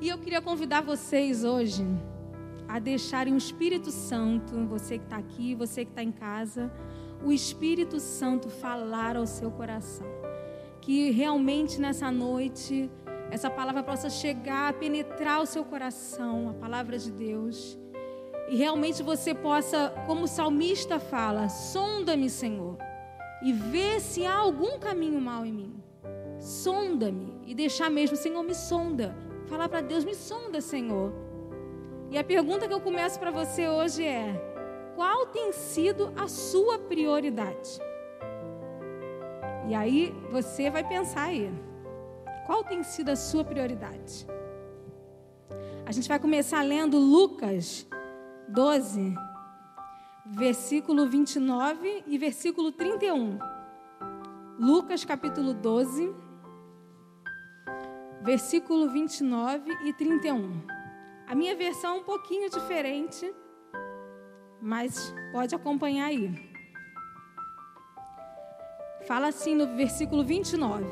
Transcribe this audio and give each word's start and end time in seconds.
E 0.00 0.08
eu 0.08 0.16
queria 0.16 0.40
convidar 0.40 0.80
vocês 0.80 1.42
hoje 1.42 1.84
a 2.68 2.78
deixarem 2.78 3.34
o 3.34 3.36
Espírito 3.36 3.90
Santo, 3.90 4.54
você 4.66 4.96
que 4.96 5.04
está 5.04 5.16
aqui, 5.16 5.56
você 5.56 5.84
que 5.84 5.90
está 5.90 6.04
em 6.04 6.12
casa, 6.12 6.70
o 7.24 7.32
Espírito 7.32 7.98
Santo 7.98 8.48
falar 8.48 9.16
ao 9.16 9.26
seu 9.26 9.50
coração. 9.50 10.06
Que 10.80 11.10
realmente 11.10 11.80
nessa 11.80 12.12
noite 12.12 12.88
essa 13.28 13.50
palavra 13.50 13.82
possa 13.82 14.08
chegar, 14.08 14.72
penetrar 14.74 15.42
o 15.42 15.46
seu 15.46 15.64
coração, 15.64 16.48
a 16.48 16.54
palavra 16.54 16.96
de 16.96 17.10
Deus. 17.10 17.76
E 18.48 18.54
realmente 18.54 19.02
você 19.02 19.34
possa, 19.34 19.92
como 20.06 20.26
o 20.26 20.28
salmista 20.28 21.00
fala, 21.00 21.48
sonda-me, 21.48 22.30
Senhor, 22.30 22.78
e 23.42 23.52
vê 23.52 23.98
se 23.98 24.24
há 24.24 24.36
algum 24.36 24.78
caminho 24.78 25.20
mal 25.20 25.44
em 25.44 25.52
mim. 25.52 25.82
Sonda-me 26.38 27.40
e 27.44 27.52
deixar 27.52 27.90
mesmo, 27.90 28.16
Senhor, 28.16 28.44
me 28.44 28.54
sonda. 28.54 29.26
Falar 29.48 29.68
para 29.68 29.80
Deus, 29.80 30.04
me 30.04 30.14
sonda, 30.14 30.60
Senhor. 30.60 31.10
E 32.10 32.18
a 32.18 32.24
pergunta 32.24 32.68
que 32.68 32.74
eu 32.74 32.80
começo 32.80 33.18
para 33.18 33.30
você 33.30 33.66
hoje 33.66 34.04
é: 34.04 34.34
qual 34.94 35.26
tem 35.26 35.52
sido 35.52 36.12
a 36.16 36.28
sua 36.28 36.78
prioridade? 36.78 37.80
E 39.66 39.74
aí 39.74 40.14
você 40.30 40.70
vai 40.70 40.86
pensar 40.86 41.24
aí. 41.24 41.50
Qual 42.46 42.62
tem 42.62 42.82
sido 42.82 43.10
a 43.10 43.16
sua 43.16 43.44
prioridade? 43.44 44.26
A 45.86 45.92
gente 45.92 46.08
vai 46.08 46.18
começar 46.18 46.60
lendo 46.62 46.98
Lucas 46.98 47.86
12, 48.48 49.14
versículo 50.26 51.06
29 51.06 52.04
e 52.06 52.18
versículo 52.18 52.70
31. 52.70 53.38
Lucas 54.58 55.04
capítulo 55.04 55.54
12, 55.54 56.14
versículo 58.22 58.88
29 58.90 59.70
e 59.84 59.92
31. 59.92 60.66
A 61.26 61.34
minha 61.34 61.54
versão 61.54 61.96
é 61.96 61.98
um 62.00 62.04
pouquinho 62.04 62.48
diferente, 62.50 63.32
mas 64.60 65.14
pode 65.32 65.54
acompanhar 65.54 66.06
aí. 66.06 66.32
Fala 69.06 69.28
assim 69.28 69.54
no 69.54 69.76
versículo 69.76 70.24
29. 70.24 70.84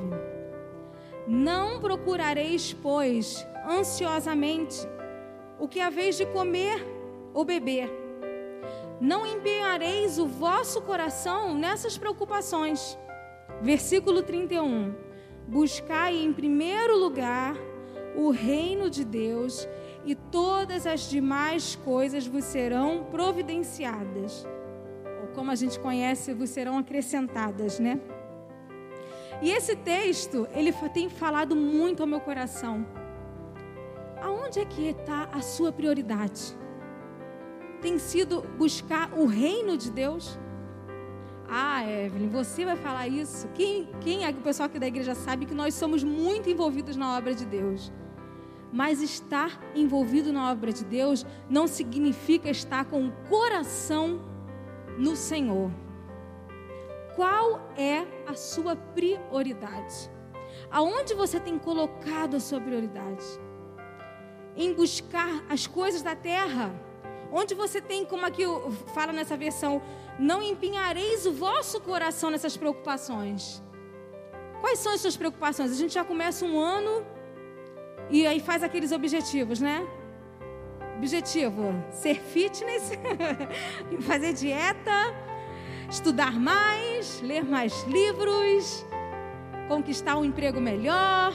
Não 1.26 1.80
procurareis, 1.80 2.72
pois, 2.72 3.46
ansiosamente 3.68 4.86
o 5.58 5.66
que 5.66 5.80
haveis 5.80 6.16
de 6.16 6.26
comer 6.26 6.84
ou 7.34 7.44
beber. 7.44 7.90
Não 9.00 9.26
empenhareis 9.26 10.18
o 10.18 10.26
vosso 10.26 10.80
coração 10.82 11.54
nessas 11.54 11.98
preocupações. 11.98 12.96
Versículo 13.60 14.22
31. 14.22 15.05
Buscai 15.46 16.16
em 16.16 16.32
primeiro 16.32 16.98
lugar 16.98 17.54
o 18.16 18.30
reino 18.30 18.90
de 18.90 19.04
Deus 19.04 19.68
e 20.04 20.14
todas 20.14 20.86
as 20.86 21.08
demais 21.08 21.76
coisas 21.76 22.26
vos 22.26 22.44
serão 22.44 23.04
providenciadas. 23.10 24.46
Ou 25.20 25.28
como 25.28 25.50
a 25.50 25.54
gente 25.54 25.78
conhece, 25.78 26.32
vos 26.32 26.50
serão 26.50 26.78
acrescentadas, 26.78 27.78
né? 27.78 28.00
E 29.42 29.50
esse 29.50 29.76
texto, 29.76 30.48
ele 30.54 30.72
tem 30.92 31.08
falado 31.08 31.54
muito 31.54 32.02
ao 32.02 32.06
meu 32.06 32.20
coração. 32.20 32.86
Aonde 34.20 34.60
é 34.60 34.64
que 34.64 34.88
está 34.88 35.28
a 35.32 35.42
sua 35.42 35.70
prioridade? 35.70 36.56
tem 37.86 37.98
sido 37.98 38.42
buscar 38.58 39.12
o 39.16 39.26
reino 39.26 39.76
de 39.76 39.92
Deus? 39.92 40.36
Ah, 41.48 41.84
Evelyn, 41.88 42.28
você 42.28 42.64
vai 42.64 42.76
falar 42.76 43.06
isso? 43.06 43.48
Quem, 43.54 43.88
quem 44.00 44.24
é 44.24 44.30
o 44.30 44.34
pessoal 44.34 44.66
aqui 44.66 44.78
da 44.78 44.86
igreja 44.86 45.14
sabe 45.14 45.46
que 45.46 45.54
nós 45.54 45.74
somos 45.74 46.02
muito 46.02 46.50
envolvidos 46.50 46.96
na 46.96 47.16
obra 47.16 47.34
de 47.34 47.44
Deus. 47.44 47.92
Mas 48.72 49.00
estar 49.00 49.60
envolvido 49.74 50.32
na 50.32 50.50
obra 50.50 50.72
de 50.72 50.84
Deus 50.84 51.24
não 51.48 51.66
significa 51.66 52.50
estar 52.50 52.84
com 52.86 53.06
o 53.06 53.12
coração 53.28 54.20
no 54.98 55.14
Senhor. 55.14 55.70
Qual 57.14 57.60
é 57.76 58.04
a 58.26 58.34
sua 58.34 58.74
prioridade? 58.74 60.10
Aonde 60.70 61.14
você 61.14 61.38
tem 61.38 61.58
colocado 61.58 62.34
a 62.34 62.40
sua 62.40 62.60
prioridade? 62.60 63.24
Em 64.56 64.74
buscar 64.74 65.44
as 65.48 65.66
coisas 65.66 66.02
da 66.02 66.16
terra? 66.16 66.74
Onde 67.32 67.54
você 67.54 67.80
tem, 67.80 68.04
como 68.04 68.26
aqui 68.26 68.42
fala 68.94 69.12
nessa 69.12 69.36
versão, 69.36 69.80
não 70.18 70.42
empinhareis 70.42 71.26
o 71.26 71.32
vosso 71.32 71.80
coração 71.80 72.30
nessas 72.30 72.56
preocupações. 72.56 73.62
Quais 74.60 74.78
são 74.78 74.92
as 74.92 75.00
suas 75.00 75.16
preocupações? 75.16 75.70
A 75.70 75.74
gente 75.74 75.94
já 75.94 76.04
começa 76.04 76.44
um 76.44 76.58
ano 76.58 77.04
e 78.10 78.26
aí 78.26 78.40
faz 78.40 78.62
aqueles 78.62 78.92
objetivos, 78.92 79.60
né? 79.60 79.86
Objetivo: 80.96 81.74
ser 81.90 82.20
fitness, 82.20 82.92
fazer 84.02 84.32
dieta, 84.32 85.14
estudar 85.90 86.32
mais, 86.32 87.20
ler 87.20 87.44
mais 87.44 87.82
livros, 87.84 88.84
conquistar 89.68 90.16
um 90.16 90.24
emprego 90.24 90.60
melhor, 90.60 91.32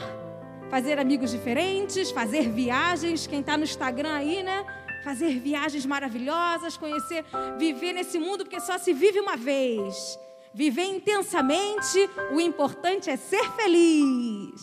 fazer 0.68 0.98
amigos 0.98 1.30
diferentes, 1.30 2.10
fazer 2.10 2.48
viagens. 2.48 3.26
Quem 3.26 3.40
está 3.40 3.56
no 3.56 3.64
Instagram 3.64 4.14
aí, 4.14 4.42
né? 4.42 4.64
Fazer 5.02 5.38
viagens 5.38 5.84
maravilhosas, 5.84 6.76
conhecer, 6.76 7.24
viver 7.58 7.92
nesse 7.92 8.18
mundo, 8.18 8.44
porque 8.44 8.60
só 8.60 8.78
se 8.78 8.92
vive 8.92 9.20
uma 9.20 9.36
vez. 9.36 10.18
Viver 10.54 10.84
intensamente, 10.84 12.10
o 12.32 12.40
importante 12.40 13.10
é 13.10 13.16
ser 13.16 13.50
feliz. 13.52 14.60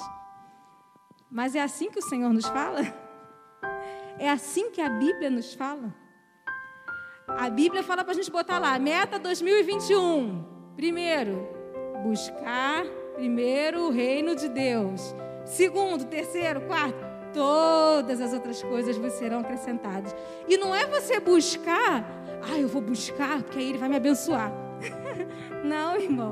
Mas 1.32 1.56
é 1.56 1.62
assim 1.62 1.90
que 1.90 2.00
o 2.00 2.04
Senhor 2.04 2.32
nos 2.32 2.46
fala? 2.48 2.82
É 4.18 4.30
assim 4.30 4.70
que 4.70 4.82
a 4.82 4.90
Bíblia 4.90 5.30
nos 5.30 5.54
fala? 5.54 5.94
A 7.28 7.50
Bíblia 7.50 7.84
fala 7.84 8.04
para 8.04 8.14
a 8.14 8.16
gente 8.16 8.32
botar 8.32 8.60
lá, 8.60 8.78
meta 8.80 9.20
2021. 9.20 10.74
Primeiro, 10.76 11.48
buscar 12.04 12.86
primeiro 13.16 13.88
o 13.88 13.92
reino 13.92 14.36
de 14.36 14.50
Deus. 14.50 15.16
Segundo, 15.46 16.06
terceiro, 16.06 16.62
quarto, 16.62 17.09
todas 17.34 18.22
as 18.22 18.34
outras 18.34 18.62
coisas 18.62 18.98
vos 18.98 19.14
serão 19.14 19.40
acrescentadas. 19.40 20.16
E 20.48 20.58
não 20.58 20.74
é 20.74 20.86
você 20.86 21.20
buscar, 21.20 22.04
ah, 22.42 22.58
eu 22.58 22.68
vou 22.68 22.82
buscar, 22.82 23.42
porque 23.44 23.60
aí 23.60 23.70
ele 23.70 23.78
vai 23.78 23.90
me 23.90 23.96
abençoar. 23.96 24.52
não, 25.64 25.96
irmão. 25.96 26.32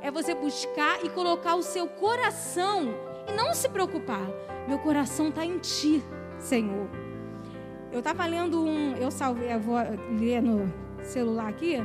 É 0.00 0.10
você 0.10 0.34
buscar 0.34 1.04
e 1.04 1.08
colocar 1.08 1.56
o 1.56 1.62
seu 1.62 1.86
coração 1.86 2.94
e 3.28 3.32
não 3.32 3.52
se 3.52 3.68
preocupar. 3.68 4.26
Meu 4.66 4.78
coração 4.78 5.28
está 5.28 5.44
em 5.44 5.58
ti, 5.58 6.02
Senhor. 6.38 6.88
Eu 7.90 8.00
estava 8.00 8.26
lendo 8.26 8.62
um, 8.62 8.94
eu 8.96 9.10
salvei, 9.10 9.52
eu 9.52 9.60
vou 9.60 9.76
ler 10.18 10.42
no 10.42 10.72
celular 11.02 11.48
aqui. 11.48 11.76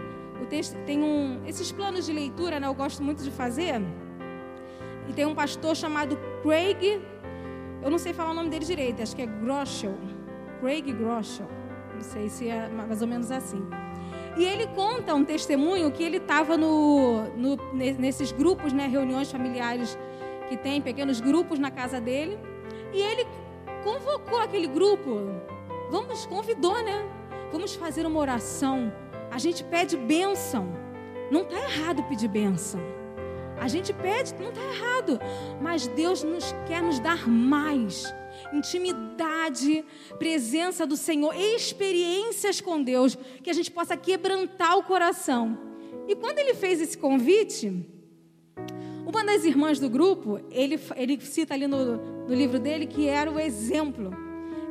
O 0.41 0.45
texto 0.45 0.75
tem 0.85 1.01
um, 1.01 1.41
esses 1.45 1.71
planos 1.71 2.05
de 2.05 2.13
leitura, 2.13 2.59
né? 2.59 2.67
Eu 2.67 2.73
gosto 2.73 3.01
muito 3.01 3.23
de 3.23 3.31
fazer. 3.31 3.81
E 5.07 5.13
tem 5.13 5.25
um 5.25 5.33
pastor 5.33 5.75
chamado 5.75 6.17
Craig 6.41 7.01
eu 7.83 7.91
não 7.91 7.97
sei 7.97 8.13
falar 8.13 8.31
o 8.31 8.33
nome 8.33 8.49
dele 8.49 8.65
direito, 8.65 9.01
acho 9.01 9.15
que 9.15 9.21
é 9.21 9.25
Groschel. 9.25 9.93
Craig 10.59 10.91
Groschel. 10.93 11.47
Não 11.93 12.01
sei 12.01 12.29
se 12.29 12.47
é 12.47 12.69
mais 12.69 13.01
ou 13.01 13.07
menos 13.07 13.29
assim. 13.29 13.61
E 14.37 14.45
ele 14.45 14.67
conta 14.67 15.13
um 15.13 15.23
testemunho 15.23 15.91
que 15.91 16.01
ele 16.01 16.17
estava 16.17 16.57
no, 16.57 17.23
no, 17.35 17.57
nesses 17.73 18.31
grupos, 18.31 18.73
né, 18.73 18.87
reuniões 18.87 19.31
familiares 19.31 19.97
que 20.49 20.57
tem, 20.57 20.81
pequenos 20.81 21.19
grupos 21.19 21.59
na 21.59 21.69
casa 21.69 21.99
dele. 21.99 22.39
E 22.93 23.01
ele 23.01 23.27
convocou 23.83 24.39
aquele 24.39 24.67
grupo. 24.67 25.19
Vamos, 25.91 26.25
convidou, 26.25 26.81
né? 26.83 27.05
Vamos 27.51 27.75
fazer 27.75 28.05
uma 28.05 28.19
oração. 28.19 28.91
A 29.29 29.37
gente 29.37 29.63
pede 29.63 29.97
bênção. 29.97 30.67
Não 31.29 31.41
está 31.41 31.57
errado 31.57 32.01
pedir 32.03 32.27
bênção. 32.27 32.79
A 33.59 33.67
gente 33.67 33.93
pede, 33.93 34.33
não 34.39 34.49
está 34.49 34.61
errado, 34.61 35.19
mas 35.61 35.87
Deus 35.87 36.23
nos 36.23 36.53
quer 36.67 36.81
nos 36.81 36.99
dar 36.99 37.27
mais. 37.27 38.13
Intimidade, 38.51 39.85
presença 40.17 40.85
do 40.85 40.97
Senhor, 40.97 41.33
experiências 41.35 42.59
com 42.59 42.81
Deus, 42.81 43.17
que 43.43 43.49
a 43.49 43.53
gente 43.53 43.71
possa 43.71 43.95
quebrantar 43.95 44.77
o 44.77 44.83
coração. 44.83 45.57
E 46.07 46.15
quando 46.15 46.39
ele 46.39 46.53
fez 46.53 46.81
esse 46.81 46.97
convite, 46.97 47.85
uma 49.05 49.23
das 49.23 49.43
irmãs 49.43 49.79
do 49.79 49.89
grupo, 49.89 50.39
ele, 50.51 50.79
ele 50.95 51.19
cita 51.21 51.53
ali 51.53 51.67
no, 51.67 51.97
no 52.27 52.33
livro 52.33 52.59
dele 52.59 52.85
que 52.85 53.07
era 53.07 53.31
o 53.31 53.39
exemplo, 53.39 54.11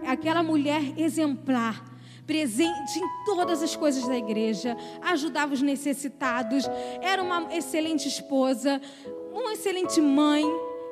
é 0.02 0.10
aquela 0.10 0.42
mulher 0.42 0.98
exemplar 0.98 1.91
presente 2.26 2.98
em 2.98 3.24
todas 3.24 3.62
as 3.62 3.74
coisas 3.76 4.06
da 4.06 4.16
igreja, 4.16 4.76
ajudava 5.02 5.52
os 5.52 5.62
necessitados, 5.62 6.68
era 7.00 7.22
uma 7.22 7.54
excelente 7.54 8.08
esposa, 8.08 8.80
uma 9.32 9.52
excelente 9.52 10.00
mãe. 10.00 10.44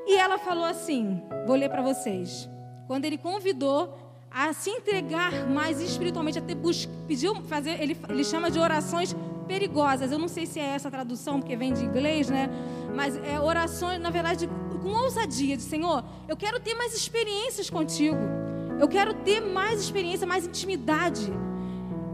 E 0.06 0.17
ela 0.17 0.38
falou 0.38 0.65
assim: 0.65 1.23
vou 1.47 1.56
ler 1.56 1.69
para 1.69 1.82
vocês. 1.82 2.49
Quando 2.87 3.05
ele 3.05 3.19
convidou 3.19 3.97
a 4.31 4.53
se 4.53 4.71
entregar 4.71 5.49
mais 5.49 5.81
espiritualmente, 5.81 6.38
a 6.38 6.43
ter 6.43 6.55
bus... 6.55 6.87
pediu 7.06 7.35
fazer, 7.43 7.81
ele, 7.81 7.97
ele 8.09 8.25
chama 8.25 8.50
de 8.50 8.59
orações 8.59 9.15
perigosas. 9.47 10.12
Eu 10.12 10.19
não 10.19 10.29
sei 10.29 10.47
se 10.47 10.61
é 10.61 10.65
essa 10.65 10.88
a 10.88 10.91
tradução, 10.91 11.41
porque 11.41 11.56
vem 11.56 11.73
de 11.73 11.85
inglês, 11.85 12.29
né? 12.29 12.49
Mas 12.94 13.17
é 13.17 13.41
orações, 13.41 14.00
na 14.00 14.11
verdade, 14.11 14.49
com 14.81 14.88
ousadia, 14.88 15.56
de 15.56 15.62
Senhor, 15.62 16.05
eu 16.29 16.37
quero 16.37 16.59
ter 16.61 16.75
mais 16.75 16.94
experiências 16.94 17.69
contigo. 17.69 18.40
Eu 18.81 18.88
quero 18.88 19.12
ter 19.12 19.43
mais 19.43 19.79
experiência, 19.79 20.27
mais 20.27 20.47
intimidade. 20.47 21.31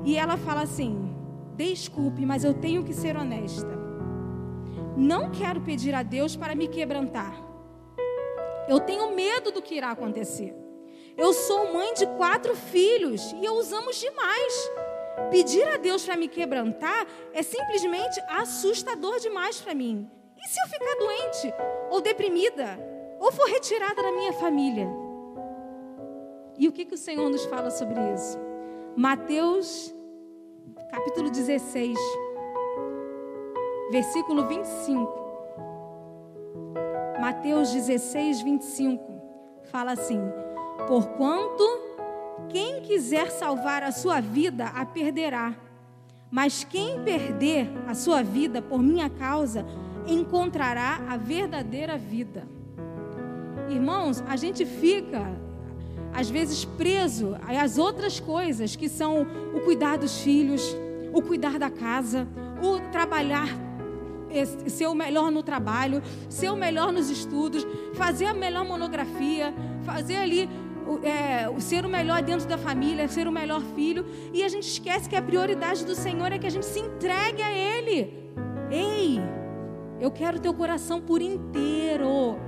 E 0.04 0.16
ela 0.16 0.36
fala 0.36 0.62
assim: 0.62 1.14
Desculpe, 1.54 2.26
mas 2.26 2.42
eu 2.42 2.52
tenho 2.52 2.82
que 2.82 2.92
ser 2.92 3.16
honesta. 3.16 3.70
Não 4.96 5.30
quero 5.30 5.60
pedir 5.60 5.94
a 5.94 6.02
Deus 6.02 6.34
para 6.34 6.56
me 6.56 6.66
quebrantar. 6.66 7.40
Eu 8.68 8.80
tenho 8.80 9.14
medo 9.14 9.52
do 9.52 9.62
que 9.62 9.76
irá 9.76 9.92
acontecer. 9.92 10.52
Eu 11.16 11.32
sou 11.32 11.72
mãe 11.72 11.94
de 11.94 12.04
quatro 12.18 12.56
filhos 12.56 13.32
e 13.40 13.44
eu 13.44 13.54
usamos 13.54 14.00
demais. 14.00 14.70
Pedir 15.30 15.68
a 15.68 15.76
Deus 15.76 16.04
para 16.04 16.16
me 16.16 16.26
quebrantar 16.26 17.06
é 17.32 17.44
simplesmente 17.44 18.20
assustador 18.28 19.20
demais 19.20 19.60
para 19.60 19.72
mim. 19.72 20.10
E 20.36 20.48
se 20.48 20.60
eu 20.60 20.68
ficar 20.68 20.96
doente, 20.98 21.54
ou 21.90 22.00
deprimida, 22.00 22.76
ou 23.20 23.30
for 23.30 23.48
retirada 23.48 24.02
da 24.02 24.10
minha 24.10 24.32
família? 24.32 25.05
E 26.58 26.66
o 26.68 26.72
que, 26.72 26.84
que 26.84 26.94
o 26.94 26.98
Senhor 26.98 27.28
nos 27.28 27.44
fala 27.44 27.70
sobre 27.70 28.00
isso? 28.14 28.38
Mateus, 28.96 29.94
capítulo 30.90 31.30
16, 31.30 31.98
versículo 33.90 34.46
25. 34.46 35.26
Mateus 37.20 37.72
16, 37.72 38.42
25 38.42 39.04
fala 39.70 39.92
assim: 39.92 40.20
Porquanto 40.86 41.64
quem 42.48 42.80
quiser 42.80 43.30
salvar 43.30 43.82
a 43.82 43.92
sua 43.92 44.20
vida 44.20 44.66
a 44.68 44.86
perderá, 44.86 45.54
mas 46.30 46.64
quem 46.64 47.02
perder 47.02 47.68
a 47.86 47.94
sua 47.94 48.22
vida 48.22 48.62
por 48.62 48.82
minha 48.82 49.10
causa 49.10 49.66
encontrará 50.06 51.00
a 51.08 51.16
verdadeira 51.18 51.98
vida. 51.98 52.46
Irmãos, 53.68 54.22
a 54.26 54.36
gente 54.36 54.64
fica 54.64 55.44
às 56.12 56.30
vezes 56.30 56.64
preso 56.64 57.36
às 57.62 57.78
outras 57.78 58.18
coisas 58.18 58.74
que 58.76 58.88
são 58.88 59.26
o 59.54 59.60
cuidar 59.60 59.98
dos 59.98 60.20
filhos, 60.20 60.76
o 61.12 61.22
cuidar 61.22 61.58
da 61.58 61.70
casa, 61.70 62.26
o 62.62 62.90
trabalhar 62.90 63.48
ser 64.66 64.86
o 64.86 64.94
melhor 64.94 65.30
no 65.30 65.42
trabalho, 65.42 66.02
ser 66.28 66.50
o 66.50 66.56
melhor 66.56 66.92
nos 66.92 67.08
estudos, 67.08 67.66
fazer 67.94 68.26
a 68.26 68.34
melhor 68.34 68.64
monografia, 68.64 69.54
fazer 69.84 70.16
ali 70.16 70.48
é, 71.02 71.48
ser 71.60 71.84
o 71.84 71.88
melhor 71.88 72.22
dentro 72.22 72.46
da 72.46 72.56
família, 72.56 73.08
ser 73.08 73.26
o 73.26 73.32
melhor 73.32 73.62
filho, 73.74 74.04
e 74.32 74.42
a 74.42 74.48
gente 74.48 74.68
esquece 74.68 75.08
que 75.08 75.16
a 75.16 75.22
prioridade 75.22 75.84
do 75.84 75.94
Senhor 75.94 76.32
é 76.32 76.38
que 76.38 76.46
a 76.46 76.50
gente 76.50 76.66
se 76.66 76.80
entregue 76.80 77.42
a 77.42 77.52
Ele. 77.52 78.30
Ei, 78.70 79.20
eu 80.00 80.10
quero 80.10 80.38
teu 80.38 80.54
coração 80.54 81.00
por 81.00 81.20
inteiro, 81.20 82.38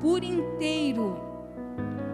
por 0.00 0.22
inteiro, 0.22 1.18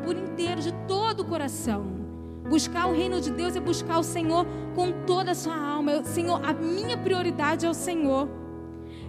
por 0.05 0.17
inteiro, 0.17 0.61
de 0.61 0.73
todo 0.87 1.21
o 1.21 1.25
coração. 1.25 2.05
Buscar 2.49 2.87
o 2.89 2.93
reino 2.93 3.21
de 3.21 3.31
Deus 3.31 3.57
é 3.57 3.61
buscar 3.61 3.99
o 3.99 4.03
Senhor 4.03 4.47
com 4.75 4.93
toda 5.07 5.31
a 5.31 5.35
sua 5.35 5.57
alma. 5.57 6.05
Senhor, 6.05 6.41
a 6.45 6.53
minha 6.53 6.97
prioridade 6.97 7.65
é 7.65 7.71
o 7.71 7.75
Senhor. 7.75 8.29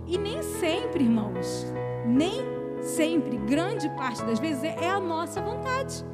E 0.07 0.17
nem 0.17 0.41
sempre, 0.41 1.03
irmãos, 1.03 1.65
nem 2.05 2.41
sempre, 2.81 3.37
grande 3.37 3.89
parte 3.89 4.23
das 4.23 4.39
vezes, 4.39 4.63
é 4.63 4.89
a 4.89 4.99
nossa 4.99 5.41
vontade. 5.41 6.05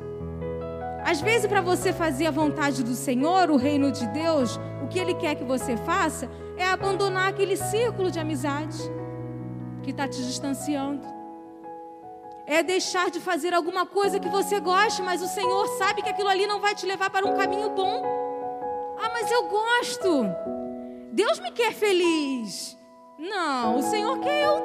Às 1.03 1.21
vezes, 1.21 1.47
para 1.47 1.61
você 1.61 1.91
fazer 1.91 2.27
a 2.27 2.31
vontade 2.31 2.83
do 2.83 2.93
Senhor, 2.93 3.49
o 3.49 3.57
reino 3.57 3.91
de 3.91 4.05
Deus, 4.07 4.59
o 4.83 4.87
que 4.87 4.99
Ele 4.99 5.13
quer 5.15 5.35
que 5.35 5.43
você 5.43 5.75
faça 5.77 6.29
é 6.57 6.65
abandonar 6.65 7.29
aquele 7.29 7.57
círculo 7.57 8.09
de 8.09 8.19
amizade 8.19 8.77
que 9.83 9.91
está 9.91 10.07
te 10.07 10.23
distanciando. 10.23 11.20
É 12.51 12.61
deixar 12.61 13.09
de 13.09 13.19
fazer 13.19 13.53
alguma 13.53 13.85
coisa 13.85 14.19
que 14.19 14.27
você 14.27 14.59
goste, 14.59 15.01
mas 15.01 15.21
o 15.21 15.27
Senhor 15.27 15.67
sabe 15.77 16.01
que 16.01 16.09
aquilo 16.09 16.27
ali 16.27 16.45
não 16.45 16.59
vai 16.59 16.75
te 16.75 16.85
levar 16.85 17.09
para 17.09 17.25
um 17.25 17.37
caminho 17.37 17.69
bom. 17.69 18.03
Ah, 18.99 19.09
mas 19.13 19.31
eu 19.31 19.47
gosto. 19.47 20.25
Deus 21.13 21.39
me 21.39 21.51
quer 21.51 21.73
feliz. 21.73 22.77
Não, 23.17 23.77
o 23.77 23.81
Senhor 23.83 24.19
quer 24.19 24.43
eu 24.43 24.55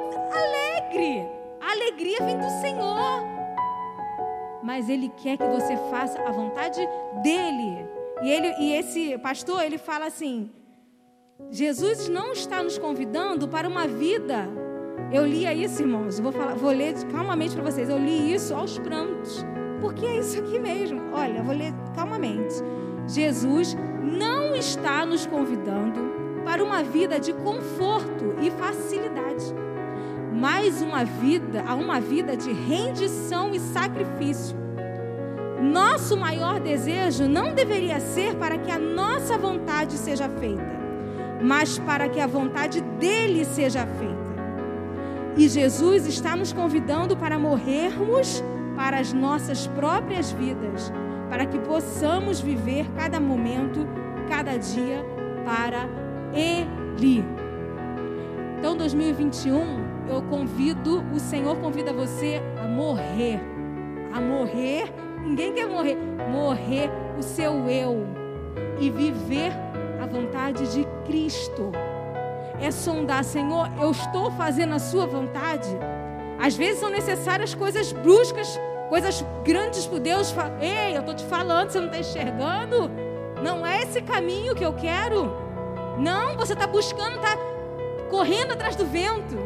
alegre. 0.41 1.27
A 1.61 1.71
alegria 1.71 2.19
vem 2.23 2.37
do 2.37 2.49
Senhor 2.61 3.37
mas 4.67 4.89
ele 4.89 5.07
quer 5.15 5.37
que 5.37 5.47
você 5.47 5.77
faça 5.89 6.21
a 6.23 6.29
vontade 6.29 6.85
dele. 7.23 7.87
E 8.21 8.29
ele 8.29 8.53
e 8.59 8.73
esse 8.73 9.17
pastor, 9.19 9.63
ele 9.63 9.77
fala 9.77 10.07
assim: 10.07 10.51
Jesus 11.49 12.09
não 12.09 12.33
está 12.33 12.61
nos 12.61 12.77
convidando 12.77 13.47
para 13.47 13.65
uma 13.65 13.87
vida. 13.87 14.45
Eu 15.11 15.25
lia 15.25 15.53
isso, 15.53 15.81
irmãos. 15.81 16.19
Vou 16.19 16.31
falar, 16.31 16.55
vou 16.55 16.71
ler 16.71 16.93
calmamente 17.11 17.55
para 17.55 17.63
vocês. 17.63 17.89
Eu 17.89 17.97
li 17.97 18.33
isso 18.33 18.53
aos 18.53 18.77
prantos. 18.77 19.45
Porque 19.79 20.05
é 20.05 20.19
isso 20.19 20.39
aqui 20.39 20.59
mesmo. 20.59 21.01
Olha, 21.13 21.41
vou 21.43 21.55
ler 21.55 21.73
calmamente. 21.95 22.55
Jesus 23.07 23.75
não 24.03 24.55
está 24.55 25.05
nos 25.05 25.25
convidando 25.25 25.99
para 26.43 26.63
uma 26.63 26.83
vida 26.83 27.19
de 27.19 27.33
conforto 27.33 28.35
e 28.41 28.51
facilidade 28.51 29.53
mais 30.37 30.83
uma 30.83 31.03
vida, 31.03 31.63
a 31.67 31.73
uma 31.73 31.99
vida 31.99 32.37
de 32.37 32.51
rendição 32.51 33.53
e 33.53 33.59
sacrifício. 33.59 34.55
Nosso 35.61 36.15
maior 36.15 36.59
desejo 36.59 37.27
não 37.27 37.55
deveria 37.55 37.99
ser 37.99 38.35
para 38.35 38.57
que 38.57 38.69
a 38.69 38.77
nossa 38.77 39.37
vontade 39.37 39.97
seja 39.97 40.29
feita, 40.29 40.79
mas 41.41 41.79
para 41.79 42.07
que 42.07 42.19
a 42.19 42.27
vontade 42.27 42.81
dele 42.81 43.43
seja 43.43 43.87
feita. 43.87 44.16
E 45.37 45.47
Jesus 45.47 46.07
está 46.07 46.35
nos 46.35 46.51
convidando 46.51 47.15
para 47.15 47.37
morrermos 47.37 48.43
para 48.75 48.99
as 48.99 49.13
nossas 49.13 49.67
próprias 49.67 50.31
vidas, 50.31 50.91
para 51.29 51.45
que 51.45 51.59
possamos 51.59 52.39
viver 52.39 52.89
cada 52.95 53.19
momento, 53.19 53.87
cada 54.27 54.57
dia 54.57 55.05
para 55.45 55.87
Ele. 56.33 57.23
Então, 58.57 58.75
2021 58.75 59.87
eu 60.09 60.23
convido, 60.23 61.03
o 61.13 61.19
Senhor 61.19 61.55
convida 61.57 61.93
você 61.93 62.41
a 62.59 62.67
morrer. 62.67 63.39
A 64.11 64.19
morrer, 64.19 64.91
ninguém 65.23 65.53
quer 65.53 65.67
morrer. 65.67 65.97
Morrer 66.31 66.89
o 67.17 67.21
seu 67.21 67.69
eu 67.69 68.07
e 68.79 68.89
viver 68.89 69.51
a 70.01 70.07
vontade 70.07 70.73
de 70.73 70.87
Cristo. 71.05 71.71
É 72.59 72.71
sondar, 72.71 73.23
Senhor, 73.23 73.69
eu 73.79 73.91
estou 73.91 74.31
fazendo 74.31 74.73
a 74.73 74.79
sua 74.79 75.05
vontade. 75.05 75.69
Às 76.39 76.55
vezes 76.55 76.79
são 76.79 76.89
necessárias 76.89 77.53
coisas 77.53 77.91
bruscas, 77.91 78.59
coisas 78.89 79.23
grandes 79.43 79.85
para 79.85 79.99
Deus. 79.99 80.33
Ei, 80.59 80.95
eu 80.95 81.01
estou 81.01 81.15
te 81.15 81.25
falando, 81.25 81.69
você 81.69 81.79
não 81.79 81.87
está 81.87 81.99
enxergando? 81.99 82.91
Não 83.43 83.65
é 83.65 83.83
esse 83.83 84.01
caminho 84.01 84.55
que 84.55 84.65
eu 84.65 84.73
quero. 84.73 85.31
Não, 85.97 86.35
você 86.35 86.53
está 86.53 86.67
buscando, 86.67 87.15
está 87.15 87.37
correndo 88.09 88.53
atrás 88.53 88.75
do 88.75 88.85
vento. 88.85 89.37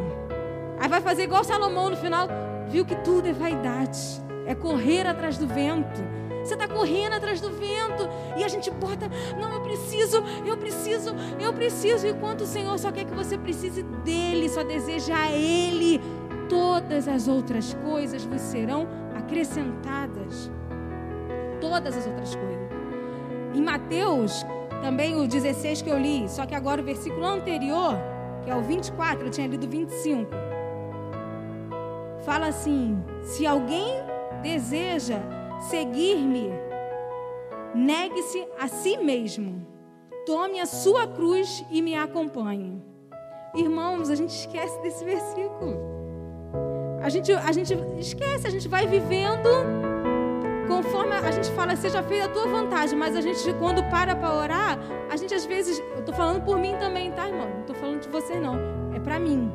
Aí 0.80 0.88
vai 0.88 1.02
fazer 1.02 1.24
igual 1.24 1.44
Salomão 1.44 1.90
no 1.90 1.98
final, 1.98 2.28
viu 2.68 2.86
que 2.86 2.96
tudo 2.96 3.28
é 3.28 3.34
vaidade, 3.34 4.00
é 4.46 4.56
correr 4.56 5.06
atrás 5.06 5.38
do 5.38 5.48
vento. 5.48 6.02
Você 6.44 6.54
está 6.54 6.68
correndo 6.68 7.14
atrás 7.14 7.40
do 7.40 7.50
vento 7.50 8.08
e 8.38 8.44
a 8.44 8.48
gente 8.48 8.70
bota, 8.72 9.10
não, 9.40 9.54
eu 9.54 9.62
preciso, 9.62 10.24
eu 10.46 10.58
preciso, 10.58 11.16
eu 11.40 11.54
preciso. 11.54 12.08
Enquanto 12.08 12.42
o 12.42 12.46
Senhor 12.46 12.78
só 12.80 12.92
quer 12.92 13.06
que 13.06 13.14
você 13.14 13.38
precise 13.38 13.84
dele, 13.84 14.50
só 14.50 14.64
deseja 14.64 15.16
a 15.16 15.32
Ele, 15.32 16.02
todas 16.50 17.08
as 17.08 17.28
outras 17.28 17.74
coisas 17.84 18.24
vos 18.24 18.42
serão 18.42 18.88
acrescentadas. 19.16 20.52
Todas 21.60 21.96
as 21.96 22.08
outras 22.08 22.36
coisas. 22.36 22.72
Em 23.54 23.62
Mateus, 23.62 24.46
também 24.82 25.16
o 25.16 25.28
16 25.28 25.82
que 25.82 25.90
eu 25.90 26.00
li, 26.00 26.28
só 26.28 26.46
que 26.46 26.56
agora 26.56 26.82
o 26.82 26.84
versículo 26.84 27.26
anterior, 27.26 27.96
que 28.44 28.50
é 28.50 28.56
o 28.56 28.62
24, 28.62 29.28
eu 29.28 29.30
tinha 29.30 29.48
lido 29.48 29.68
25 29.68 30.52
fala 32.22 32.48
assim: 32.48 33.04
se 33.24 33.46
alguém 33.46 34.04
deseja 34.42 35.20
seguir-me, 35.62 36.50
negue-se 37.76 38.46
a 38.60 38.68
si 38.68 38.98
mesmo, 38.98 39.66
tome 40.26 40.60
a 40.60 40.66
sua 40.66 41.08
cruz 41.08 41.64
e 41.70 41.82
me 41.82 41.96
acompanhe. 41.96 42.82
Irmãos, 43.56 44.10
a 44.10 44.16
gente 44.16 44.32
esquece 44.32 44.82
desse 44.82 45.04
versículo. 45.04 45.78
A 47.02 47.10
gente, 47.10 47.32
a 47.32 47.52
gente 47.52 47.74
esquece, 48.00 48.48
a 48.48 48.50
gente 48.50 48.68
vai 48.68 48.88
vivendo 48.88 49.50
conforme 50.68 51.14
a 51.14 51.32
gente 51.32 51.52
fala, 51.52 51.76
seja 51.76 52.02
feita 52.02 52.26
a 52.26 52.30
tua 52.30 52.48
vontade, 52.48 52.96
mas 52.96 53.16
a 53.16 53.22
gente, 53.22 53.54
quando 53.56 53.84
para 53.90 54.16
para 54.16 54.34
orar, 54.34 54.80
a 55.10 55.18
gente 55.18 55.34
às 55.34 55.46
vezes, 55.46 55.80
eu 55.94 56.00
estou 56.00 56.14
falando 56.14 56.44
por 56.44 56.58
mim 56.58 56.76
também, 56.80 57.12
tá, 57.12 57.28
irmão? 57.28 57.50
Não 57.50 57.62
estou 57.62 57.76
falando 57.76 58.00
de 58.00 58.10
você, 58.10 58.40
não. 58.40 58.56
É 58.96 59.00
para 59.00 59.20
mim. 59.20 59.52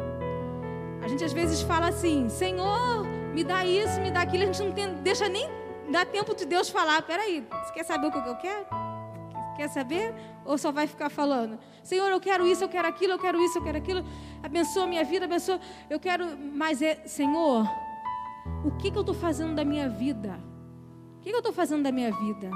A 1.01 1.09
gente 1.09 1.25
às 1.25 1.33
vezes 1.33 1.63
fala 1.63 1.89
assim: 1.89 2.29
Senhor, 2.29 3.05
me 3.33 3.43
dá 3.43 3.65
isso, 3.65 4.01
me 4.01 4.11
dá 4.11 4.23
aquilo. 4.23 4.43
A 4.43 4.47
gente 4.47 4.63
não 4.63 4.73
tem, 4.73 4.93
deixa 4.97 5.29
nem 5.29 5.49
dar 5.91 6.07
tempo 6.07 6.35
de 6.35 6.45
Deus 6.45 6.69
falar. 6.69 7.03
Peraí, 7.03 7.47
você 7.65 7.73
quer 7.73 7.85
saber 7.85 8.07
o 8.09 8.13
que 8.13 8.19
eu 8.19 8.37
quero? 8.37 8.67
Quer 9.57 9.69
saber? 9.69 10.15
Ou 10.45 10.59
só 10.59 10.71
vai 10.71 10.87
ficar 10.87 11.09
falando? 11.09 11.59
Senhor, 11.83 12.09
eu 12.11 12.21
quero 12.21 12.47
isso, 12.47 12.63
eu 12.63 12.69
quero 12.69 12.87
aquilo, 12.87 13.15
eu 13.15 13.19
quero 13.19 13.41
isso, 13.41 13.59
eu 13.59 13.63
quero 13.63 13.79
aquilo. 13.79 14.05
Abençoa 14.43 14.87
minha 14.87 15.05
vida, 15.05 15.25
abençoa. 15.25 15.59
Eu 15.89 15.99
quero, 15.99 16.37
mas 16.39 16.83
é, 16.83 16.97
Senhor, 17.07 17.67
o 18.65 18.71
que, 18.73 18.91
que 18.91 18.97
eu 18.97 19.01
estou 19.01 19.15
fazendo 19.15 19.55
da 19.55 19.65
minha 19.65 19.89
vida? 19.89 20.39
O 21.19 21.21
que, 21.21 21.31
que 21.31 21.35
eu 21.35 21.39
estou 21.39 21.53
fazendo 21.53 21.83
da 21.83 21.91
minha 21.91 22.13
vida? 22.13 22.51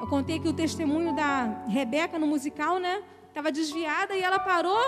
Eu 0.00 0.06
contei 0.06 0.38
que 0.38 0.48
o 0.48 0.52
testemunho 0.52 1.14
da 1.14 1.64
Rebeca 1.68 2.18
no 2.18 2.26
musical, 2.26 2.78
né? 2.78 3.02
Estava 3.28 3.52
desviada 3.52 4.14
e 4.14 4.22
ela 4.22 4.38
parou 4.38 4.80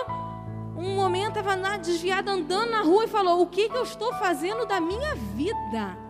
um 0.75 0.95
momento, 0.95 1.37
estava 1.37 1.77
desviada 1.77 2.31
andando 2.31 2.71
na 2.71 2.81
rua 2.81 3.03
e 3.03 3.07
falou: 3.07 3.41
O 3.41 3.47
que, 3.47 3.69
que 3.69 3.77
eu 3.77 3.83
estou 3.83 4.13
fazendo 4.13 4.65
da 4.65 4.79
minha 4.81 5.13
vida? 5.15 6.02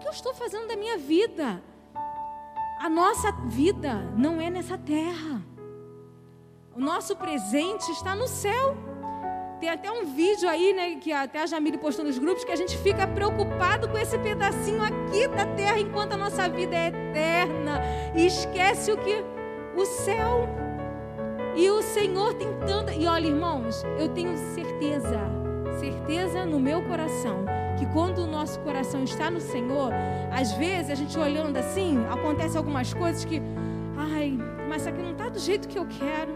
Que 0.00 0.08
eu 0.08 0.12
estou 0.12 0.32
fazendo 0.34 0.66
da 0.66 0.76
minha 0.76 0.96
vida? 0.96 1.62
A 2.80 2.88
nossa 2.88 3.30
vida 3.46 3.94
não 4.16 4.40
é 4.40 4.48
nessa 4.48 4.78
terra. 4.78 5.42
O 6.74 6.80
nosso 6.80 7.14
presente 7.14 7.90
está 7.92 8.16
no 8.16 8.26
céu. 8.26 8.76
Tem 9.60 9.68
até 9.68 9.90
um 9.90 10.06
vídeo 10.06 10.48
aí, 10.48 10.72
né, 10.72 10.94
que 10.94 11.12
até 11.12 11.42
a 11.42 11.46
Jamile 11.46 11.76
postou 11.76 12.02
nos 12.02 12.18
grupos, 12.18 12.44
que 12.44 12.52
a 12.52 12.56
gente 12.56 12.78
fica 12.78 13.06
preocupado 13.06 13.86
com 13.90 13.98
esse 13.98 14.18
pedacinho 14.18 14.82
aqui 14.82 15.28
da 15.28 15.44
terra, 15.44 15.78
enquanto 15.78 16.14
a 16.14 16.16
nossa 16.16 16.48
vida 16.48 16.74
é 16.74 16.88
eterna. 16.88 17.82
E 18.16 18.24
esquece 18.24 18.90
o 18.90 18.96
que? 18.96 19.22
O 19.76 19.84
céu. 19.84 20.48
E 21.54 21.68
o 21.68 21.82
Senhor 21.82 22.32
tem 22.32 22.48
tanta. 22.66 22.94
E 22.94 23.06
olha, 23.06 23.26
irmãos, 23.26 23.84
eu 23.98 24.08
tenho 24.08 24.34
certeza, 24.54 25.20
certeza 25.78 26.46
no 26.46 26.58
meu 26.58 26.82
coração, 26.84 27.44
que 27.80 27.86
quando 27.86 28.18
o 28.18 28.26
nosso 28.26 28.60
coração 28.60 29.02
está 29.02 29.30
no 29.30 29.40
Senhor, 29.40 29.90
às 30.30 30.52
vezes 30.52 30.90
a 30.90 30.94
gente 30.94 31.18
olhando 31.18 31.56
assim, 31.56 31.98
acontece 32.10 32.56
algumas 32.56 32.94
coisas 32.94 33.24
que. 33.24 33.40
Ai, 33.96 34.38
mas 34.68 34.82
isso 34.82 34.90
aqui 34.90 35.02
não 35.02 35.12
está 35.12 35.28
do 35.28 35.38
jeito 35.38 35.66
que 35.66 35.78
eu 35.78 35.86
quero. 35.86 36.32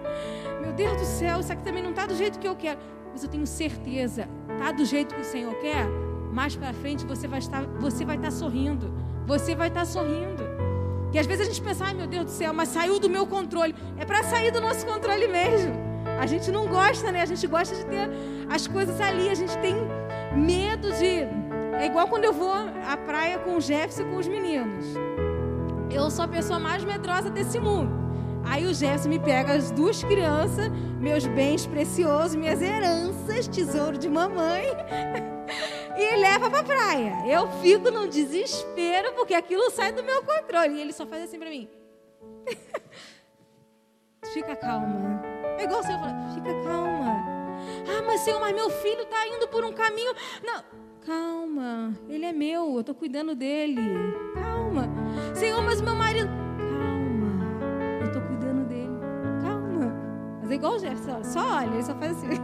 Meu 0.62 0.72
Deus 0.72 0.96
do 0.96 1.04
céu, 1.04 1.40
isso 1.40 1.52
aqui 1.52 1.62
também 1.62 1.82
não 1.82 1.90
está 1.90 2.06
do 2.06 2.16
jeito 2.16 2.38
que 2.38 2.48
eu 2.48 2.56
quero 2.56 2.78
mas 3.14 3.22
eu 3.22 3.30
tenho 3.30 3.46
certeza, 3.46 4.28
tá 4.58 4.72
do 4.72 4.84
jeito 4.84 5.14
que 5.14 5.20
o 5.20 5.24
Senhor 5.24 5.54
quer, 5.60 5.86
mais 6.32 6.56
para 6.56 6.72
frente 6.72 7.06
você 7.06 7.28
vai 7.28 7.38
estar, 7.38 7.62
você 7.78 8.04
vai 8.04 8.16
estar 8.16 8.32
sorrindo. 8.32 8.92
Você 9.24 9.54
vai 9.54 9.68
estar 9.68 9.86
sorrindo. 9.86 10.42
Que 11.12 11.18
às 11.20 11.26
vezes 11.26 11.46
a 11.46 11.48
gente 11.48 11.62
pensa, 11.62 11.84
ai 11.84 11.94
meu 11.94 12.08
Deus 12.08 12.24
do 12.24 12.30
céu, 12.32 12.52
mas 12.52 12.70
saiu 12.70 12.98
do 12.98 13.08
meu 13.08 13.24
controle. 13.24 13.72
É 13.96 14.04
para 14.04 14.24
sair 14.24 14.50
do 14.50 14.60
nosso 14.60 14.84
controle 14.84 15.28
mesmo. 15.28 15.72
A 16.20 16.26
gente 16.26 16.50
não 16.50 16.66
gosta, 16.66 17.12
né? 17.12 17.22
A 17.22 17.24
gente 17.24 17.46
gosta 17.46 17.74
de 17.76 17.86
ter 17.86 18.10
as 18.50 18.66
coisas 18.66 19.00
ali. 19.00 19.28
A 19.28 19.34
gente 19.34 19.56
tem 19.58 19.76
medo 20.36 20.92
de. 20.92 21.26
É 21.78 21.86
igual 21.86 22.08
quando 22.08 22.24
eu 22.24 22.32
vou 22.32 22.52
à 22.52 22.96
praia 22.96 23.38
com 23.38 23.56
o 23.56 23.60
Jefferson 23.60 24.02
e 24.02 24.04
com 24.06 24.16
os 24.16 24.28
meninos. 24.28 24.86
Eu 25.90 26.10
sou 26.10 26.24
a 26.24 26.28
pessoa 26.28 26.58
mais 26.58 26.84
medrosa 26.84 27.30
desse 27.30 27.58
mundo. 27.58 28.04
Aí 28.44 28.66
o 28.66 28.74
Jefferson 28.74 29.08
me 29.08 29.18
pega 29.18 29.54
as 29.54 29.70
duas 29.70 30.04
crianças, 30.04 30.68
meus 31.00 31.26
bens 31.26 31.66
preciosos, 31.66 32.36
minhas 32.36 32.60
heranças, 32.60 33.48
tesouro 33.48 33.96
de 33.96 34.08
mamãe, 34.08 34.64
e 35.96 36.16
leva 36.16 36.50
para 36.50 36.62
praia. 36.62 37.26
Eu 37.26 37.48
fico 37.62 37.90
num 37.90 38.08
desespero 38.08 39.12
porque 39.14 39.34
aquilo 39.34 39.70
sai 39.70 39.92
do 39.92 40.02
meu 40.02 40.22
controle. 40.22 40.74
E 40.74 40.80
ele 40.80 40.92
só 40.92 41.06
faz 41.06 41.24
assim 41.24 41.38
para 41.38 41.48
mim. 41.48 41.68
fica 44.32 44.54
calma. 44.56 45.22
É 45.58 45.64
igual 45.64 45.80
o 45.80 45.82
senhor 45.82 46.00
fala, 46.00 46.34
fica 46.34 46.52
calma. 46.64 47.13
Ah, 47.86 48.02
mas 48.06 48.20
senhor, 48.20 48.40
mas 48.40 48.54
meu 48.54 48.70
filho 48.70 49.02
está 49.02 49.26
indo 49.28 49.48
por 49.48 49.64
um 49.64 49.72
caminho. 49.72 50.12
Não, 50.42 50.62
calma. 51.04 51.94
Ele 52.08 52.24
é 52.24 52.32
meu, 52.32 52.74
eu 52.74 52.80
estou 52.80 52.94
cuidando 52.94 53.34
dele. 53.34 53.80
Calma. 54.34 54.88
Senhor, 55.34 55.62
mas 55.62 55.80
meu 55.80 55.94
marido. 55.94 56.44
Mas 60.44 60.52
é 60.52 60.56
igual 60.56 60.74
o 60.74 60.78
Jefferson, 60.78 61.24
só 61.24 61.40
olha, 61.40 61.72
ele 61.72 61.82
só 61.82 61.94
faz 61.94 62.12
assim. 62.12 62.28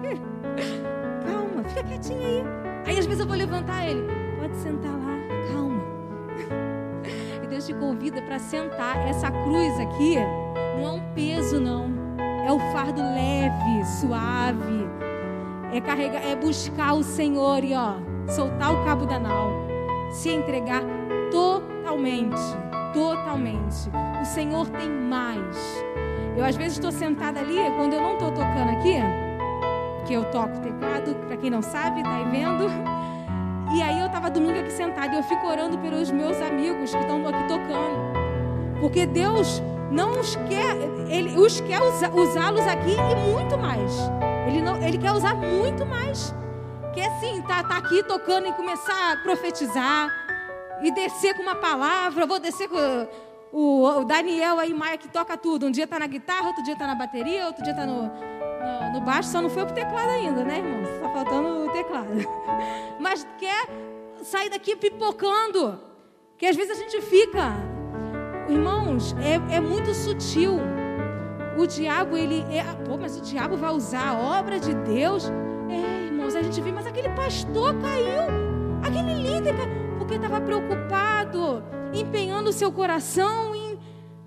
calma, 1.22 1.62
fica 1.68 1.84
quietinho 1.84 2.26
aí. 2.26 2.42
Aí 2.86 2.98
às 2.98 3.04
vezes 3.04 3.20
eu 3.20 3.26
vou 3.26 3.36
levantar 3.36 3.86
ele. 3.86 4.06
Pode 4.40 4.56
sentar 4.56 4.90
lá, 4.90 5.18
calma. 5.52 5.82
E 7.44 7.46
Deus 7.46 7.66
te 7.66 7.74
convida 7.74 8.22
para 8.22 8.38
sentar. 8.38 9.06
Essa 9.06 9.30
cruz 9.30 9.78
aqui 9.78 10.16
não 10.78 10.86
é 10.86 10.90
um 10.92 11.14
peso, 11.14 11.60
não. 11.60 11.90
É 12.46 12.50
o 12.50 12.58
fardo 12.72 13.02
leve, 13.02 13.84
suave. 14.00 14.88
É 15.72 15.80
carregar, 15.80 16.24
é 16.24 16.34
buscar 16.34 16.94
o 16.94 17.02
Senhor 17.02 17.62
e 17.62 17.74
ó, 17.74 17.94
soltar 18.28 18.74
o 18.74 18.84
cabo 18.84 19.06
da 19.06 19.18
nau. 19.18 19.52
Se 20.10 20.28
entregar 20.28 20.82
totalmente, 21.30 22.40
totalmente. 22.92 23.88
O 24.20 24.24
Senhor 24.24 24.68
tem 24.68 24.90
mais. 24.90 25.56
Eu 26.36 26.44
às 26.44 26.56
vezes 26.56 26.74
estou 26.74 26.90
sentada 26.90 27.40
ali, 27.40 27.56
quando 27.76 27.92
eu 27.94 28.00
não 28.00 28.14
estou 28.14 28.30
tocando 28.32 28.70
aqui, 28.70 28.96
que 30.06 30.14
eu 30.14 30.24
toco 30.24 30.58
teclado, 30.60 31.14
para 31.26 31.36
quem 31.36 31.50
não 31.50 31.62
sabe, 31.62 32.02
tá 32.02 32.16
aí 32.16 32.24
vendo. 32.24 32.66
E 33.76 33.82
aí 33.82 34.00
eu 34.00 34.06
estava 34.06 34.28
domingo 34.28 34.58
aqui 34.58 34.72
sentada 34.72 35.14
e 35.14 35.18
eu 35.18 35.22
fico 35.22 35.46
orando 35.46 35.78
pelos 35.78 36.10
meus 36.10 36.40
amigos 36.42 36.92
que 36.92 37.00
estão 37.00 37.26
aqui 37.28 37.46
tocando. 37.46 38.80
Porque 38.80 39.06
Deus 39.06 39.62
não 39.90 40.18
os 40.18 40.34
quer, 40.48 40.76
Ele 41.08 41.38
os 41.38 41.60
quer 41.60 41.80
usá-los 41.80 42.66
aqui 42.66 42.96
e 42.96 43.32
muito 43.32 43.56
mais. 43.56 44.10
Ele, 44.50 44.62
não, 44.62 44.82
ele 44.82 44.98
quer 44.98 45.12
usar 45.12 45.34
muito 45.34 45.86
mais. 45.86 46.34
Que 46.92 47.00
assim, 47.00 47.40
tá, 47.42 47.62
tá 47.62 47.76
aqui 47.76 48.02
tocando 48.02 48.48
e 48.48 48.52
começar 48.52 49.12
a 49.12 49.16
profetizar 49.18 50.10
e 50.82 50.90
descer 50.90 51.34
com 51.34 51.42
uma 51.42 51.54
palavra, 51.54 52.26
vou 52.26 52.40
descer 52.40 52.68
com 52.68 53.08
o, 53.52 53.84
o 53.84 54.04
Daniel 54.04 54.58
aí, 54.58 54.74
Maia, 54.74 54.98
que 54.98 55.08
toca 55.08 55.36
tudo. 55.36 55.66
Um 55.66 55.70
dia 55.70 55.84
está 55.84 56.00
na 56.00 56.06
guitarra, 56.08 56.48
outro 56.48 56.64
dia 56.64 56.72
está 56.72 56.86
na 56.86 56.96
bateria, 56.96 57.46
outro 57.46 57.62
dia 57.62 57.72
está 57.72 57.86
no, 57.86 58.02
no, 58.02 58.92
no, 58.94 59.00
baixo. 59.00 59.28
Só 59.28 59.40
não 59.40 59.50
foi 59.50 59.64
pro 59.64 59.74
teclado 59.74 60.10
ainda, 60.10 60.42
né, 60.42 60.58
irmão? 60.58 60.82
Está 60.82 61.08
faltando 61.10 61.66
o 61.66 61.72
teclado. 61.72 62.08
Mas 62.98 63.24
quer 63.38 63.68
sair 64.22 64.50
daqui 64.50 64.74
pipocando. 64.74 65.78
Que 66.36 66.46
às 66.46 66.56
vezes 66.56 66.76
a 66.76 66.80
gente 66.80 67.00
fica. 67.02 67.52
Irmãos, 68.48 69.14
é, 69.20 69.56
é 69.56 69.60
muito 69.60 69.94
sutil. 69.94 70.58
O 71.60 71.66
diabo, 71.66 72.16
ele. 72.16 72.42
É, 72.50 72.64
pô, 72.86 72.96
mas 72.96 73.18
o 73.18 73.20
diabo 73.20 73.54
vai 73.54 73.70
usar 73.70 74.12
a 74.12 74.18
obra 74.38 74.58
de 74.58 74.72
Deus. 74.72 75.30
É, 75.68 76.06
irmãos, 76.06 76.34
a 76.34 76.40
gente 76.40 76.58
vê, 76.58 76.72
mas 76.72 76.86
aquele 76.86 77.10
pastor 77.10 77.74
caiu. 77.82 78.22
Aquele 78.82 79.12
líder. 79.12 79.54
Porque 79.98 80.14
estava 80.14 80.40
preocupado 80.40 81.62
empenhando 81.92 82.48
o 82.48 82.52
seu 82.52 82.72
coração 82.72 83.54
em. 83.54 83.78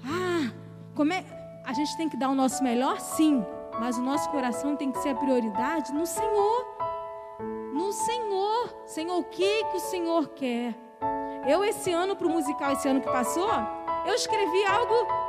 Ah, 0.06 0.54
como 0.94 1.12
é. 1.12 1.26
A 1.66 1.74
gente 1.74 1.98
tem 1.98 2.08
que 2.08 2.16
dar 2.16 2.30
o 2.30 2.36
nosso 2.36 2.64
melhor, 2.64 3.00
sim, 3.00 3.44
mas 3.80 3.98
o 3.98 4.04
nosso 4.04 4.30
coração 4.30 4.76
tem 4.76 4.92
que 4.92 5.00
ser 5.00 5.10
a 5.10 5.16
prioridade 5.16 5.92
no 5.92 6.06
Senhor. 6.06 6.68
No 7.74 7.92
Senhor. 7.94 8.76
Senhor, 8.86 9.18
o 9.18 9.24
que, 9.24 9.64
que 9.72 9.78
o 9.78 9.80
Senhor 9.80 10.28
quer? 10.36 10.76
Eu, 11.48 11.66
esse 11.66 11.92
ano, 11.92 12.16
para 12.16 12.28
o 12.28 12.30
musical, 12.30 12.74
esse 12.74 12.88
ano 12.88 13.02
que 13.02 13.10
passou, 13.10 13.50
eu 14.06 14.14
escrevi 14.14 14.66
algo 14.66 15.23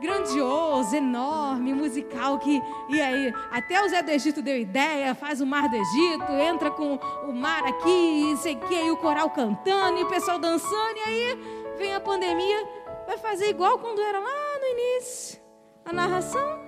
grandioso, 0.00 0.94
enorme, 0.96 1.72
musical 1.72 2.38
que 2.38 2.62
e 2.88 3.00
aí 3.00 3.32
até 3.50 3.82
o 3.82 3.88
Zé 3.88 4.02
do 4.02 4.10
Egito 4.10 4.42
deu 4.42 4.56
ideia, 4.56 5.14
faz 5.14 5.40
o 5.40 5.46
mar 5.46 5.68
do 5.68 5.76
Egito, 5.76 6.32
entra 6.32 6.70
com 6.70 6.96
o 7.26 7.32
mar 7.32 7.64
aqui, 7.64 8.34
que, 8.68 8.74
e 8.74 8.90
o 8.90 8.96
coral 8.96 9.30
cantando, 9.30 9.98
e 9.98 10.02
o 10.02 10.08
pessoal 10.08 10.38
dançando, 10.38 10.96
e 10.96 11.00
aí 11.00 11.74
vem 11.78 11.94
a 11.94 12.00
pandemia, 12.00 12.68
vai 13.06 13.18
fazer 13.18 13.48
igual 13.48 13.78
quando 13.78 14.00
era 14.00 14.18
lá 14.18 14.58
no 14.60 14.66
início. 14.66 15.40
A 15.84 15.92
narração 15.92 16.58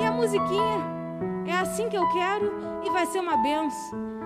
e 0.00 0.04
a 0.04 0.12
musiquinha. 0.12 0.98
É 1.46 1.52
assim 1.52 1.88
que 1.88 1.96
eu 1.96 2.06
quero 2.12 2.52
e 2.84 2.90
vai 2.90 3.06
ser 3.06 3.20
uma 3.20 3.36
benção. 3.38 4.17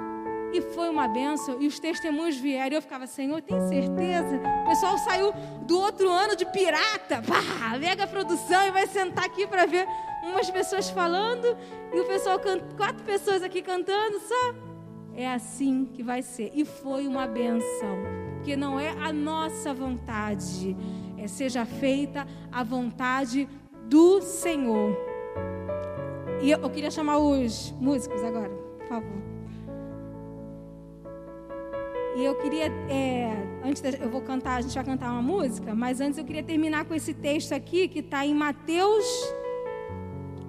E 0.52 0.61
foi 0.61 0.88
uma 0.88 1.09
benção, 1.09 1.61
e 1.61 1.66
os 1.66 1.78
testemunhos 1.78 2.37
vieram. 2.37 2.75
E 2.75 2.78
eu 2.78 2.82
ficava, 2.82 3.06
Senhor, 3.06 3.40
tem 3.40 3.61
certeza? 3.68 4.40
O 4.64 4.68
pessoal 4.68 4.99
saiu 4.99 5.32
do 5.66 5.78
outro 5.78 6.11
ano 6.11 6.37
de 6.37 6.44
pirata, 6.47 7.23
pá, 7.26 7.78
mega 7.78 8.06
produção, 8.06 8.66
e 8.66 8.71
vai 8.71 8.87
sentar 8.87 9.25
aqui 9.25 9.47
para 9.47 9.66
ver 9.66 9.87
umas 10.25 10.50
pessoas 10.50 10.90
falando, 10.90 11.56
e 11.92 12.00
o 12.00 12.04
pessoal, 12.04 12.38
quatro 12.76 13.02
pessoas 13.04 13.42
aqui 13.42 13.62
cantando 13.62 14.21
só. 14.21 14.54
É 15.14 15.30
assim 15.30 15.85
que 15.85 16.02
vai 16.02 16.23
ser. 16.23 16.50
E 16.54 16.64
foi 16.64 17.06
uma 17.06 17.26
benção 17.26 18.23
porque 18.42 18.56
não 18.56 18.80
é 18.80 18.90
a 18.90 19.12
nossa 19.12 19.73
vontade, 19.73 20.76
é 21.16 21.28
seja 21.28 21.64
feita 21.64 22.26
a 22.50 22.64
vontade 22.64 23.49
do 23.85 24.21
Senhor. 24.21 24.97
E 26.42 26.50
eu, 26.50 26.59
eu 26.59 26.68
queria 26.68 26.90
chamar 26.90 27.18
os 27.18 27.71
músicos 27.78 28.21
agora, 28.25 28.50
por 28.50 28.88
favor. 28.88 29.32
E 32.14 32.23
eu 32.23 32.35
queria, 32.35 32.66
é, 32.90 33.33
antes 33.64 33.83
eu 33.99 34.11
vou 34.11 34.21
cantar, 34.21 34.57
a 34.57 34.61
gente 34.61 34.75
vai 34.75 34.85
cantar 34.85 35.11
uma 35.12 35.23
música, 35.23 35.75
mas 35.75 35.99
antes 35.99 36.19
eu 36.19 36.25
queria 36.25 36.42
terminar 36.42 36.85
com 36.85 36.95
esse 36.95 37.14
texto 37.14 37.52
aqui 37.52 37.88
que 37.88 38.00
está 38.00 38.26
em 38.26 38.35
Mateus, 38.35 39.07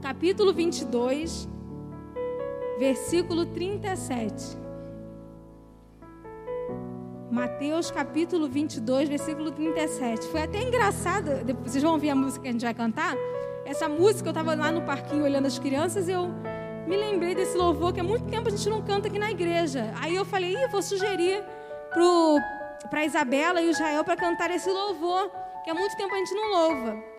capítulo 0.02 0.54
22, 0.54 1.48
versículo 2.78 3.46
37. 3.46 4.58
Mateus 7.32 7.90
capítulo 7.90 8.50
22, 8.50 9.08
versículo 9.08 9.50
37. 9.50 10.28
Foi 10.28 10.42
até 10.42 10.62
engraçado, 10.62 11.32
vocês 11.64 11.82
vão 11.82 11.94
ouvir 11.94 12.10
a 12.10 12.16
música 12.16 12.44
que 12.44 12.50
a 12.50 12.52
gente 12.52 12.66
vai 12.66 12.74
cantar. 12.74 13.16
Essa 13.66 13.88
música, 13.88 14.28
eu 14.28 14.32
estava 14.32 14.54
lá 14.54 14.70
no 14.70 14.82
parquinho 14.82 15.24
olhando 15.24 15.46
as 15.46 15.58
crianças 15.58 16.10
e 16.10 16.12
eu 16.12 16.30
me 16.88 16.98
lembrei 16.98 17.34
desse 17.34 17.58
louvor 17.58 17.94
que 17.94 18.00
há 18.00 18.04
muito 18.04 18.26
tempo 18.26 18.48
a 18.48 18.52
gente 18.52 18.70
não 18.70 18.82
canta 18.82 19.08
aqui 19.08 19.18
na 19.18 19.32
igreja. 19.32 19.94
Aí 20.02 20.16
eu 20.16 20.26
falei, 20.26 20.54
Ih, 20.54 20.68
vou 20.68 20.82
sugerir 20.82 21.44
para 22.90 23.06
Isabela 23.06 23.62
e 23.62 23.68
o 23.68 23.72
Israel 23.72 24.04
para 24.04 24.16
cantar 24.16 24.52
esse 24.52 24.70
louvor, 24.70 25.32
que 25.64 25.70
há 25.70 25.74
muito 25.74 25.96
tempo 25.96 26.14
a 26.14 26.18
gente 26.18 26.34
não 26.34 26.50
louva. 26.50 27.14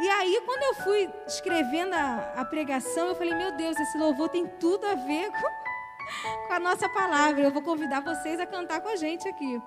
E 0.00 0.08
aí, 0.08 0.42
quando 0.46 0.62
eu 0.62 0.74
fui 0.82 1.10
escrevendo 1.26 1.92
a, 1.92 2.32
a 2.36 2.44
pregação, 2.44 3.08
eu 3.08 3.14
falei: 3.14 3.34
Meu 3.34 3.52
Deus, 3.56 3.78
esse 3.78 3.98
louvor 3.98 4.28
tem 4.28 4.46
tudo 4.58 4.86
a 4.86 4.94
ver 4.94 5.30
com, 5.30 6.48
com 6.48 6.52
a 6.54 6.58
nossa 6.58 6.88
palavra. 6.88 7.42
Eu 7.42 7.50
vou 7.50 7.62
convidar 7.62 8.00
vocês 8.00 8.40
a 8.40 8.46
cantar 8.46 8.80
com 8.80 8.88
a 8.88 8.96
gente 8.96 9.28
aqui. 9.28 9.60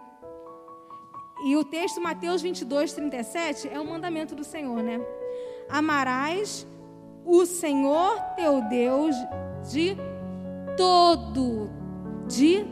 E 1.45 1.55
o 1.55 1.63
texto, 1.63 2.01
Mateus 2.01 2.41
22, 2.41 2.93
37, 2.93 3.69
é 3.69 3.79
o 3.79 3.85
mandamento 3.85 4.33
do 4.33 4.43
Senhor, 4.43 4.81
né? 4.81 4.99
Amarás 5.69 6.65
o 7.25 7.45
Senhor 7.45 8.19
teu 8.35 8.61
Deus 8.69 9.15
de 9.69 9.97
todo, 10.77 11.69
de 12.27 12.65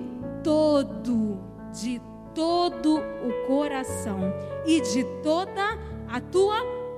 todo, 0.43 1.39
de 1.71 2.01
todo 2.35 2.97
o 2.97 3.47
coração 3.47 4.19
e 4.65 4.79
de 4.81 5.03
toda 5.23 5.77
a 6.07 6.21
tua 6.21 6.57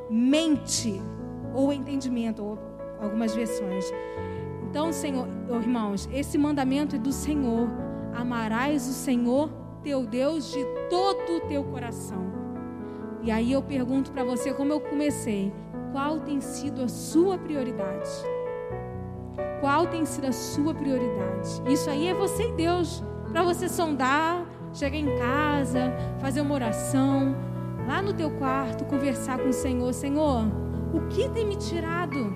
mente 0.10 1.02
ou 1.54 1.72
entendimento, 1.72 2.44
ou 2.44 2.60
algumas 3.00 3.34
versões. 3.34 3.86
Então, 4.70 4.92
Senhor, 4.92 5.28
irmãos, 5.50 6.10
esse 6.12 6.38
mandamento 6.38 6.98
é 6.98 7.00
do 7.00 7.14
Senhor. 7.14 7.70
Amarás 8.14 8.88
o 8.88 8.94
Senhor 8.94 9.50
teu 9.82 10.06
Deus 10.06 10.52
de 10.52 10.66
todo 10.90 11.38
o 11.38 11.48
teu 11.48 11.64
coração. 11.64 12.35
E 13.26 13.32
aí 13.32 13.52
eu 13.52 13.62
pergunto 13.64 14.12
para 14.12 14.24
você, 14.24 14.54
como 14.54 14.72
eu 14.72 14.80
comecei, 14.80 15.52
qual 15.92 16.20
tem 16.20 16.40
sido 16.40 16.84
a 16.84 16.88
sua 16.88 17.40
prioridade? 17.40 18.08
Qual 19.60 19.88
tem 19.88 20.06
sido 20.06 20.28
a 20.28 20.32
sua 20.32 20.76
prioridade? 20.76 21.50
Isso 21.66 21.90
aí 21.90 22.08
é 22.08 22.14
você 22.14 22.50
e 22.50 22.52
Deus, 22.52 23.04
para 23.32 23.42
você 23.42 23.68
sondar, 23.68 24.46
chegar 24.72 24.98
em 24.98 25.18
casa, 25.18 25.92
fazer 26.20 26.42
uma 26.42 26.54
oração, 26.54 27.36
lá 27.88 28.00
no 28.00 28.14
teu 28.14 28.30
quarto, 28.30 28.86
conversar 28.86 29.40
com 29.40 29.50
o 29.50 29.54
Senhor, 29.54 29.92
Senhor, 29.92 30.46
o 30.94 31.08
que 31.08 31.28
tem 31.30 31.48
me 31.48 31.56
tirado? 31.56 32.32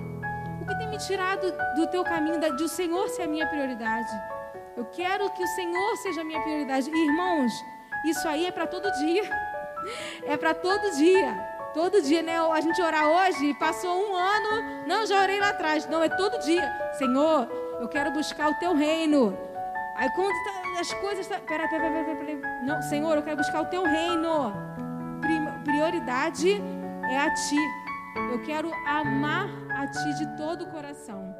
O 0.60 0.66
que 0.66 0.76
tem 0.76 0.90
me 0.90 0.98
tirado 0.98 1.54
do 1.76 1.86
teu 1.86 2.02
caminho, 2.02 2.40
de 2.56 2.64
o 2.64 2.68
Senhor 2.68 3.08
ser 3.10 3.22
a 3.22 3.28
minha 3.28 3.46
prioridade? 3.46 4.10
Eu 4.76 4.86
quero 4.86 5.30
que 5.34 5.42
o 5.44 5.54
Senhor 5.54 5.96
seja 5.98 6.22
a 6.22 6.24
minha 6.24 6.42
prioridade. 6.42 6.90
Irmãos, 6.90 7.52
isso 8.06 8.26
aí 8.26 8.46
é 8.46 8.50
para 8.50 8.66
todo 8.66 8.90
dia. 8.98 9.49
É 10.24 10.36
para 10.36 10.54
todo 10.54 10.96
dia. 10.96 11.50
Todo 11.72 12.02
dia, 12.02 12.22
né? 12.22 12.38
A 12.38 12.60
gente 12.60 12.80
orar 12.82 13.06
hoje, 13.06 13.54
passou 13.54 14.10
um 14.10 14.16
ano, 14.16 14.86
não, 14.86 15.06
já 15.06 15.22
orei 15.22 15.38
lá 15.38 15.50
atrás. 15.50 15.86
Não, 15.88 16.02
é 16.02 16.08
todo 16.08 16.38
dia. 16.40 16.68
Senhor, 16.98 17.48
eu 17.80 17.88
quero 17.88 18.10
buscar 18.10 18.50
o 18.50 18.58
teu 18.58 18.74
reino. 18.74 19.38
Aí 19.96 20.08
quando 20.10 20.34
tá, 20.44 20.80
as 20.80 20.92
coisas. 20.94 21.26
Tá, 21.26 21.38
pera, 21.46 21.68
pera, 21.68 21.90
pera, 21.90 22.16
pera, 22.16 22.62
Não, 22.64 22.82
Senhor, 22.82 23.16
eu 23.16 23.22
quero 23.22 23.36
buscar 23.36 23.62
o 23.62 23.66
teu 23.66 23.84
reino. 23.84 24.52
Prioridade 25.64 26.60
é 27.10 27.18
a 27.18 27.32
ti. 27.32 27.58
Eu 28.32 28.42
quero 28.42 28.72
amar 28.86 29.48
a 29.70 29.86
ti 29.86 30.14
de 30.14 30.36
todo 30.36 30.64
o 30.64 30.70
coração. 30.70 31.36